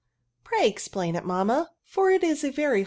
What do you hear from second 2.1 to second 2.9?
is a very